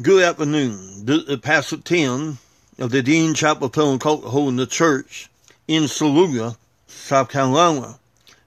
Good 0.00 0.22
afternoon. 0.22 1.06
This 1.06 1.24
is 1.24 1.38
Pastor 1.38 1.76
Tim 1.76 2.38
of 2.78 2.92
the 2.92 3.02
Dean 3.02 3.34
Chapel 3.34 3.68
Pentecostal 3.68 4.30
holding 4.30 4.54
the 4.54 4.64
church 4.64 5.28
in 5.66 5.88
Saluda, 5.88 6.56
South 6.86 7.30
Carolina. 7.30 7.98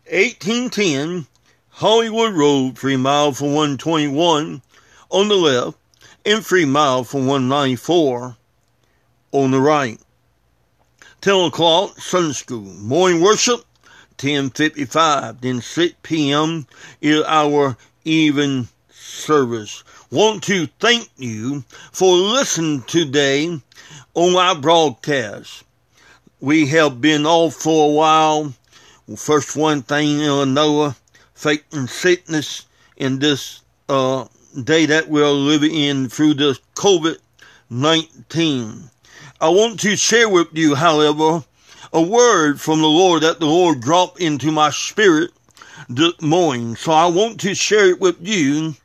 1810 0.09 1.27
Hollywood 1.71 2.35
Road, 2.35 2.77
3 2.77 2.95
miles 2.95 3.37
from 3.37 3.47
121 3.47 4.61
on 5.09 5.27
the 5.27 5.35
left 5.35 5.77
and 6.25 6.45
3 6.45 6.63
miles 6.63 7.11
from 7.11 7.27
194 7.27 8.37
on 9.33 9.51
the 9.51 9.59
right. 9.59 9.99
10 11.19 11.33
o'clock, 11.47 11.99
Sunday 11.99 12.31
school. 12.31 12.61
Morning 12.61 13.19
worship, 13.19 13.65
10.55. 14.19 15.41
Then 15.41 15.59
6 15.59 15.95
p.m. 16.01 16.65
is 17.01 17.23
our 17.27 17.75
even 18.05 18.69
service. 18.89 19.83
Want 20.11 20.43
to 20.43 20.67
thank 20.81 21.09
you 21.15 21.63
for 21.93 22.13
listening 22.13 22.81
today 22.81 23.57
on 24.13 24.35
our 24.35 24.55
broadcast. 24.55 25.63
We 26.41 26.67
have 26.67 26.99
been 26.99 27.25
off 27.25 27.53
for 27.53 27.89
a 27.89 27.93
while. 27.93 28.53
First 29.15 29.55
one 29.55 29.83
thing 29.83 30.17
know, 30.17 30.93
faith 31.33 31.63
and 31.71 31.89
sickness 31.89 32.65
in 32.97 33.19
this 33.19 33.61
uh, 33.87 34.25
day 34.61 34.85
that 34.85 35.07
we're 35.07 35.29
living 35.29 35.73
in 35.73 36.09
through 36.09 36.33
this 36.33 36.59
COVID-19. 36.75 38.89
I 39.39 39.47
want 39.47 39.79
to 39.79 39.95
share 39.95 40.27
with 40.27 40.49
you, 40.51 40.75
however, 40.75 41.45
a 41.93 42.01
word 42.01 42.59
from 42.59 42.81
the 42.81 42.89
Lord 42.89 43.23
that 43.23 43.39
the 43.39 43.45
Lord 43.45 43.79
dropped 43.79 44.19
into 44.19 44.51
my 44.51 44.71
spirit 44.71 45.31
this 45.87 46.21
morning. 46.21 46.75
So 46.75 46.91
I 46.91 47.05
want 47.05 47.39
to 47.39 47.55
share 47.55 47.91
it 47.91 48.01
with 48.01 48.17
you 48.19 48.75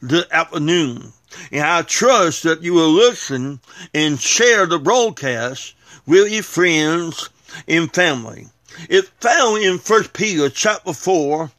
this 0.00 0.26
afternoon. 0.30 1.12
And 1.50 1.62
I 1.62 1.82
trust 1.82 2.44
that 2.44 2.62
you 2.62 2.74
will 2.74 2.92
listen 2.92 3.60
and 3.92 4.20
share 4.20 4.66
the 4.66 4.78
broadcast 4.78 5.74
with 6.06 6.32
your 6.32 6.42
friends 6.42 7.30
and 7.66 7.92
family. 7.92 8.46
It's 8.88 9.08
found 9.20 9.62
in 9.62 9.78
First 9.78 10.12
Peter 10.12 10.48
chapter 10.50 10.92
4 10.92 11.50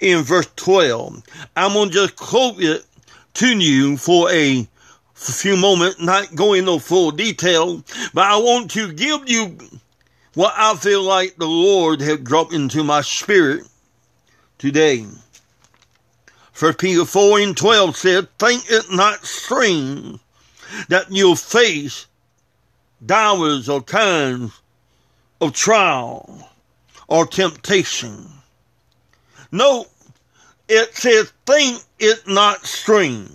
in 0.00 0.22
verse 0.22 0.48
12. 0.56 1.22
I'm 1.56 1.72
going 1.72 1.88
to 1.88 1.94
just 1.94 2.16
quote 2.16 2.60
it 2.60 2.84
to 3.34 3.58
you 3.58 3.96
for 3.96 4.30
a 4.30 4.66
few 5.14 5.56
moments, 5.56 6.00
not 6.00 6.34
going 6.34 6.60
into 6.60 6.78
full 6.78 7.10
detail, 7.10 7.82
but 8.12 8.24
I 8.24 8.36
want 8.36 8.70
to 8.72 8.92
give 8.92 9.28
you 9.28 9.56
what 10.34 10.54
I 10.56 10.74
feel 10.76 11.02
like 11.02 11.36
the 11.36 11.46
Lord 11.46 12.00
has 12.00 12.18
dropped 12.18 12.52
into 12.52 12.82
my 12.82 13.00
spirit 13.00 13.62
today. 14.58 15.06
First 16.54 16.78
Peter 16.78 17.04
4 17.04 17.40
and 17.40 17.56
12 17.56 17.96
said, 17.96 18.38
Think 18.38 18.64
it 18.70 18.86
not 18.92 19.26
strange 19.26 20.20
that 20.88 21.10
you'll 21.10 21.34
face 21.34 22.06
divers 23.04 23.68
or 23.68 23.82
times 23.82 24.52
of 25.40 25.52
trial 25.52 26.48
or 27.08 27.26
temptation. 27.26 28.26
No, 29.50 29.86
it 30.68 30.94
says, 30.94 31.32
think 31.44 31.82
it 31.98 32.26
not 32.28 32.64
strange. 32.64 33.30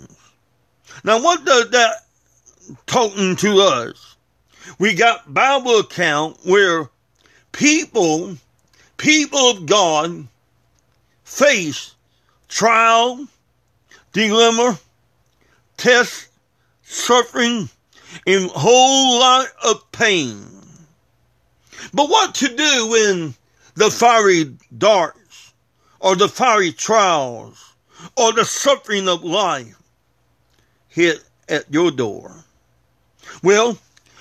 Now 1.04 1.22
what 1.22 1.44
does 1.44 1.70
that 1.70 2.06
talking 2.86 3.36
to 3.36 3.60
us? 3.60 4.16
We 4.78 4.94
got 4.94 5.32
Bible 5.32 5.80
account 5.80 6.38
where 6.44 6.88
people, 7.52 8.38
people 8.96 9.50
of 9.50 9.66
God 9.66 10.26
face 11.24 11.94
trial, 12.50 13.26
dilemma, 14.12 14.78
test, 15.76 16.28
suffering, 16.82 17.70
and 18.26 18.50
whole 18.50 19.18
lot 19.18 19.46
of 19.64 19.90
pain. 19.92 20.44
But 21.94 22.10
what 22.10 22.34
to 22.36 22.48
do 22.54 22.88
when 22.90 23.34
the 23.74 23.90
fiery 23.90 24.56
darts 24.76 25.54
or 26.00 26.16
the 26.16 26.28
fiery 26.28 26.72
trials 26.72 27.74
or 28.16 28.32
the 28.32 28.44
suffering 28.44 29.08
of 29.08 29.24
life 29.24 29.76
hit 30.88 31.22
at 31.48 31.72
your 31.72 31.90
door? 31.90 32.44
Well, 33.42 33.78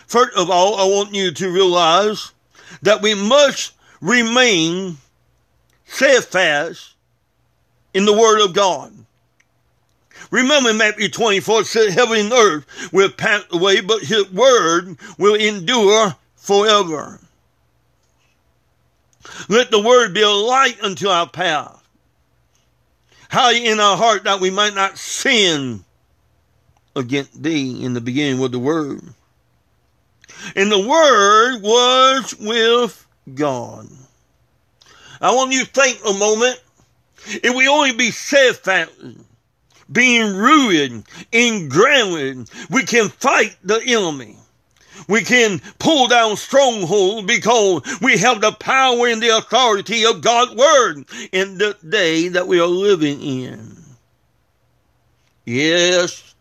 first 0.08 0.38
of 0.38 0.50
all, 0.50 0.76
I 0.76 0.86
want 0.86 1.14
you 1.14 1.32
to 1.32 1.52
realize 1.52 2.32
that 2.84 3.02
we 3.02 3.16
must 3.16 3.74
remain 4.00 4.98
steadfast 5.86 6.94
in 7.94 8.06
the 8.06 8.14
Word 8.14 8.42
of 8.42 8.54
God. 8.54 8.94
Remember 10.32 10.74
Matthew 10.74 11.10
24 11.10 11.64
said 11.64 11.90
heaven 11.92 12.20
and 12.20 12.34
earth 12.34 12.92
will 12.94 13.10
pass 13.10 13.44
away, 13.52 13.82
but 13.82 14.04
his 14.04 14.32
word 14.32 14.98
will 15.18 15.36
endure 15.36 16.16
forever. 16.36 17.20
Let 19.48 19.72
the 19.72 19.82
word 19.82 20.14
be 20.14 20.22
a 20.22 20.30
light 20.30 20.78
unto 20.84 21.08
our 21.08 21.28
path. 21.28 21.84
Hide 23.32 23.58
in 23.58 23.80
our 23.80 23.98
heart 23.98 24.24
that 24.24 24.40
we 24.40 24.50
might 24.50 24.76
not 24.76 24.98
sin 24.98 25.84
against 26.96 27.42
thee 27.42 27.84
in 27.84 27.94
the 27.94 28.02
beginning 28.02 28.40
with 28.40 28.52
the 28.52 28.60
word. 28.60 29.02
And 30.56 30.72
the 30.72 30.88
word 30.88 31.62
was 31.62 32.36
with 32.40 33.06
God. 33.34 33.88
I 35.22 35.34
want 35.36 35.52
you 35.52 35.66
to 35.66 35.72
think 35.72 36.00
a 36.06 36.14
moment 36.14 36.60
if 37.26 37.56
we 37.56 37.68
only 37.68 37.94
be 37.94 38.12
steadfast, 38.12 38.92
being 39.92 40.36
rooted 40.36 41.04
and 41.34 41.70
grounded, 41.70 42.50
we 42.70 42.84
can 42.84 43.10
fight 43.10 43.56
the 43.64 43.82
enemy. 43.86 44.38
We 45.08 45.22
can 45.22 45.60
pull 45.80 46.08
down 46.08 46.36
strongholds 46.38 47.26
because 47.26 47.82
we 48.02 48.18
have 48.18 48.42
the 48.42 48.52
power 48.52 49.08
and 49.08 49.22
the 49.22 49.38
authority 49.38 50.06
of 50.06 50.22
God's 50.22 50.56
word 50.56 51.06
in 51.32 51.58
the 51.58 51.76
day 51.88 52.28
that 52.30 52.48
we 52.48 52.60
are 52.60 52.68
living 52.68 53.22
in. 53.22 53.78
Yes, 55.46 56.36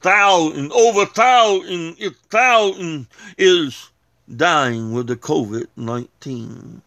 thousand, 0.00 0.72
over 0.72 1.06
thousand, 1.06 1.96
if 1.98 2.16
thousand 2.30 3.06
is 3.38 3.90
dying 4.34 4.92
with 4.92 5.06
the 5.06 5.16
COVID-19. 5.16 6.80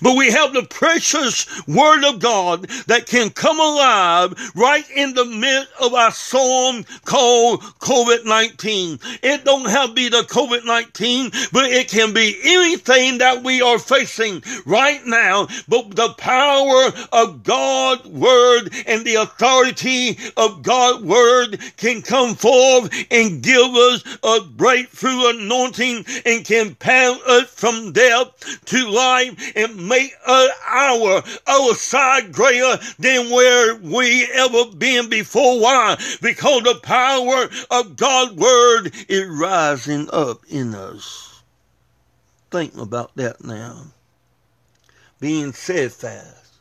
But 0.00 0.16
we 0.16 0.30
have 0.30 0.52
the 0.52 0.64
precious 0.64 1.46
word 1.66 2.04
of 2.04 2.20
God 2.20 2.68
that 2.86 3.06
can 3.06 3.30
come 3.30 3.60
alive 3.60 4.34
right 4.54 4.88
in 4.90 5.14
the 5.14 5.24
midst 5.24 5.72
of 5.80 5.94
our 5.94 6.10
storm 6.10 6.84
called 7.04 7.60
COVID-19. 7.80 9.00
It 9.22 9.44
don't 9.44 9.68
have 9.68 9.90
to 9.90 9.94
be 9.94 10.08
the 10.08 10.22
COVID-19, 10.22 11.52
but 11.52 11.64
it 11.70 11.88
can 11.88 12.12
be 12.12 12.38
anything 12.44 13.18
that 13.18 13.42
we 13.42 13.60
are 13.62 13.78
facing 13.78 14.42
right 14.66 15.04
now. 15.06 15.48
But 15.68 15.94
the 15.94 16.14
power 16.18 16.92
of 17.12 17.42
God's 17.42 18.06
word 18.06 18.72
and 18.86 19.04
the 19.04 19.16
authority 19.16 20.18
of 20.36 20.62
God's 20.62 21.04
word 21.04 21.60
can 21.76 22.02
come 22.02 22.34
forth 22.34 22.92
and 23.10 23.42
give 23.42 23.74
us 23.74 24.18
a 24.22 24.40
breakthrough 24.42 25.28
anointing 25.30 26.04
and 26.24 26.44
can 26.44 26.74
pass 26.76 27.20
us 27.26 27.48
from 27.48 27.92
death 27.92 28.28
to 28.66 28.88
life 28.88 29.52
and 29.56 29.71
make 29.76 30.12
our, 30.26 31.22
our 31.46 31.74
side 31.74 32.32
greater 32.32 32.78
than 32.98 33.30
where 33.30 33.76
we 33.76 34.26
ever 34.32 34.66
been 34.76 35.08
before. 35.08 35.60
Why? 35.60 35.96
Because 36.20 36.62
the 36.62 36.80
power 36.82 37.48
of 37.70 37.96
God's 37.96 38.34
word 38.34 38.92
is 39.08 39.28
rising 39.28 40.08
up 40.12 40.42
in 40.48 40.74
us. 40.74 41.42
Think 42.50 42.76
about 42.76 43.16
that 43.16 43.42
now. 43.44 43.84
Being 45.20 45.52
steadfast, 45.52 46.54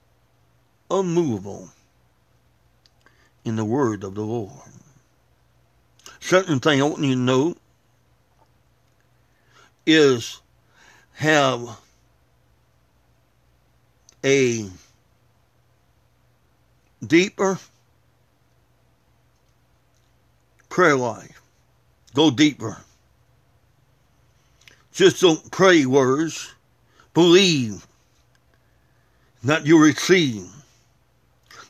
unmovable 0.89 1.69
in 3.43 3.55
the 3.55 3.65
word 3.65 4.03
of 4.03 4.15
the 4.15 4.21
Lord. 4.21 4.51
Certain 6.19 6.59
thing 6.59 6.79
I 6.79 6.85
want 6.85 7.03
you 7.03 7.15
to 7.15 7.19
know 7.19 7.55
is 9.85 10.39
have 11.13 11.79
a 14.23 14.69
deeper 17.05 17.59
prayer 20.69 20.95
life. 20.95 21.41
Go 22.13 22.31
deeper. 22.31 22.77
Just 24.91 25.21
don't 25.21 25.51
pray 25.51 25.85
words. 25.85 26.53
Believe 27.13 27.87
that 29.43 29.65
you 29.65 29.81
receive. 29.81 30.47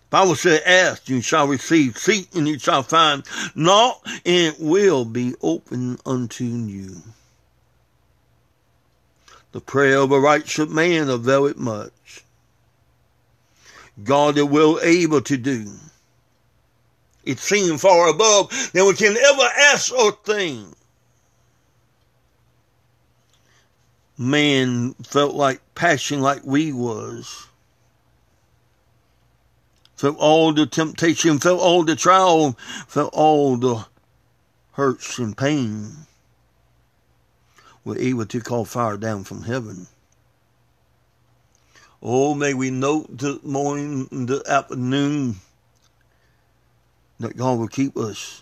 Bible 0.09 0.35
said, 0.35 0.61
ask, 0.65 1.07
you 1.07 1.21
shall 1.21 1.47
receive. 1.47 1.97
Seek, 1.97 2.35
and 2.35 2.47
you 2.47 2.59
shall 2.59 2.83
find. 2.83 3.23
Knock, 3.55 4.01
and 4.05 4.53
it 4.53 4.59
will 4.59 5.05
be 5.05 5.35
open 5.41 5.97
unto 6.05 6.43
you. 6.43 6.97
The 9.53 9.61
prayer 9.61 9.99
of 9.99 10.11
a 10.11 10.19
righteous 10.19 10.69
man 10.69 11.09
availeth 11.09 11.57
much. 11.57 12.23
God 14.03 14.37
is 14.37 14.45
well 14.45 14.79
able 14.81 15.21
to 15.21 15.37
do 15.37 15.71
exceeding 17.25 17.77
far 17.77 18.09
above 18.09 18.71
than 18.73 18.85
we 18.85 18.93
can 18.93 19.15
ever 19.15 19.49
ask 19.71 19.93
or 19.93 20.11
think. 20.11 20.75
Man 24.17 24.93
felt 25.03 25.33
like 25.33 25.61
passion 25.73 26.21
like 26.21 26.41
we 26.43 26.71
was. 26.71 27.47
Felt 29.95 30.17
all 30.17 30.53
the 30.53 30.65
temptation, 30.65 31.39
felt 31.39 31.59
all 31.59 31.83
the 31.83 31.95
trial, 31.95 32.53
felt 32.87 33.13
all 33.13 33.57
the 33.57 33.85
hurts 34.73 35.17
and 35.17 35.37
pain. 35.37 36.07
Were 37.83 37.97
able 37.97 38.25
to 38.27 38.41
call 38.41 38.65
fire 38.65 38.97
down 38.97 39.23
from 39.23 39.43
heaven. 39.43 39.87
Oh, 42.03 42.33
may 42.33 42.53
we 42.53 42.71
note 42.71 43.17
the 43.17 43.39
morning, 43.43 44.07
the 44.11 44.43
afternoon, 44.47 45.35
that 47.19 47.37
God 47.37 47.59
will 47.59 47.67
keep 47.67 47.95
us 47.95 48.41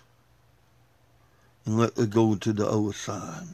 and 1.66 1.78
let 1.78 1.98
us 1.98 2.06
go 2.06 2.36
to 2.36 2.54
the 2.54 2.66
other 2.66 2.94
side. 2.94 3.48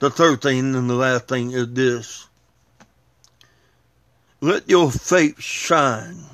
The 0.00 0.10
third 0.10 0.42
thing 0.42 0.74
and 0.74 0.90
the 0.90 0.94
last 0.94 1.28
thing 1.28 1.52
is 1.52 1.72
this. 1.72 2.26
Let 4.40 4.68
your 4.68 4.90
faith 4.90 5.40
shine 5.40 6.24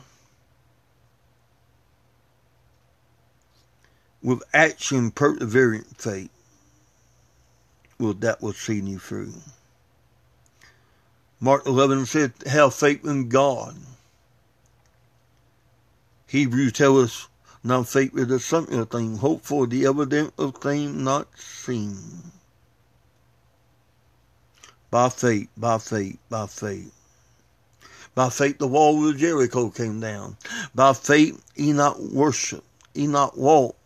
with 4.23 4.43
action, 4.55 5.11
perseverant 5.11 5.97
faith. 5.99 6.31
Well, 7.99 8.15
that 8.15 8.41
will 8.41 8.53
see 8.53 8.81
you 8.81 8.99
through. 8.99 9.35
Mark 11.43 11.67
11 11.67 12.07
said, 12.07 12.33
have 12.47 12.73
faith 12.73 13.05
in 13.05 13.29
God. 13.29 13.75
Hebrews 16.29 16.73
tell 16.73 17.01
us, 17.01 17.27
now 17.65 17.83
faith 17.83 18.17
is 18.17 18.29
the 18.29 18.39
something 18.39 18.79
of 18.79 18.91
thing, 18.91 19.17
hope 19.17 19.43
for 19.43 19.67
the 19.67 19.85
evidence 19.87 20.31
of 20.39 20.55
things 20.59 20.95
not 20.95 21.27
seen. 21.37 21.97
By 24.89 25.09
faith, 25.09 25.49
by 25.57 25.79
faith, 25.79 26.19
by 26.31 26.47
faith. 26.47 26.95
By 28.15 28.29
faith, 28.29 28.59
the 28.59 28.69
wall 28.69 29.09
of 29.09 29.17
Jericho 29.17 29.69
came 29.69 29.99
down. 29.99 30.37
By 30.77 30.93
faith, 30.93 31.43
Enoch 31.59 31.99
worshiped. 31.99 32.69
Enoch 32.97 33.37
walked. 33.37 33.81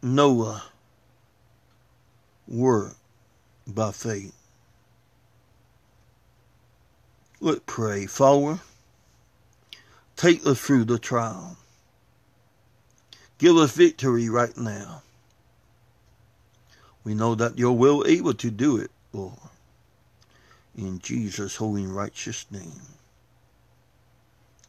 Noah 0.00 0.62
worked 2.46 2.99
by 3.74 3.92
faith. 3.92 4.34
Let's 7.40 7.60
pray. 7.66 8.06
Father, 8.06 8.60
take 10.16 10.46
us 10.46 10.60
through 10.60 10.84
the 10.84 10.98
trial. 10.98 11.56
Give 13.38 13.56
us 13.56 13.72
victory 13.72 14.28
right 14.28 14.56
now. 14.56 15.02
We 17.02 17.14
know 17.14 17.34
that 17.34 17.58
your 17.58 17.76
will 17.76 18.04
able 18.06 18.34
to 18.34 18.50
do 18.50 18.76
it, 18.76 18.90
Lord. 19.12 19.38
In 20.76 20.98
Jesus' 20.98 21.56
holy 21.56 21.84
and 21.84 21.96
righteous 21.96 22.44
name. 22.50 22.82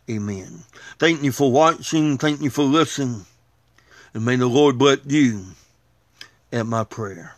Amen. 0.10 0.64
Thank 0.98 1.24
you 1.24 1.32
for 1.32 1.52
watching. 1.52 2.18
Thank 2.18 2.42
you 2.42 2.50
for 2.50 2.64
listening. 2.64 3.26
And 4.14 4.26
may 4.26 4.38
the 4.38 4.48
Lord 4.48 4.78
bless 4.78 5.00
you 5.06 5.46
at 6.52 6.66
my 6.66 6.84
prayer. 6.84 7.36